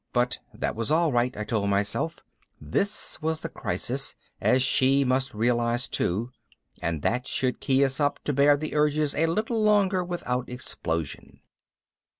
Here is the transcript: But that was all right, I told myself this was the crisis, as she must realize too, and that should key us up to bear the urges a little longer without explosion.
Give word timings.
But 0.13 0.39
that 0.51 0.75
was 0.75 0.89
all 0.89 1.11
right, 1.11 1.37
I 1.37 1.43
told 1.43 1.69
myself 1.69 2.21
this 2.59 3.21
was 3.21 3.41
the 3.41 3.49
crisis, 3.49 4.15
as 4.41 4.63
she 4.63 5.03
must 5.05 5.35
realize 5.35 5.87
too, 5.87 6.31
and 6.81 7.03
that 7.03 7.27
should 7.27 7.59
key 7.59 7.85
us 7.85 7.99
up 7.99 8.17
to 8.23 8.33
bear 8.33 8.57
the 8.57 8.73
urges 8.73 9.13
a 9.13 9.27
little 9.27 9.61
longer 9.61 10.03
without 10.03 10.49
explosion. 10.49 11.41